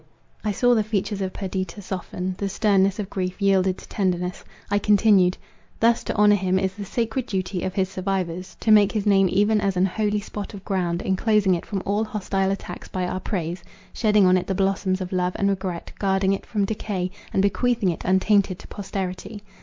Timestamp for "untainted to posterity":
18.03-19.43